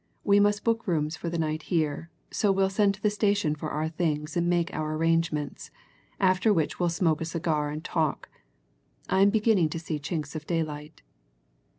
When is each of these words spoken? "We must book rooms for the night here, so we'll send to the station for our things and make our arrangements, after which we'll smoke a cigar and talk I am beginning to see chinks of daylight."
"We 0.23 0.39
must 0.39 0.63
book 0.63 0.87
rooms 0.87 1.15
for 1.15 1.29
the 1.29 1.37
night 1.37 1.61
here, 1.69 2.09
so 2.31 2.51
we'll 2.51 2.71
send 2.71 2.95
to 2.95 3.01
the 3.03 3.11
station 3.11 3.53
for 3.53 3.69
our 3.69 3.87
things 3.87 4.35
and 4.35 4.49
make 4.49 4.73
our 4.73 4.95
arrangements, 4.95 5.69
after 6.19 6.51
which 6.51 6.79
we'll 6.79 6.89
smoke 6.89 7.21
a 7.21 7.25
cigar 7.25 7.69
and 7.69 7.83
talk 7.83 8.27
I 9.09 9.21
am 9.21 9.29
beginning 9.29 9.69
to 9.69 9.79
see 9.79 9.99
chinks 9.99 10.35
of 10.35 10.47
daylight." 10.47 11.03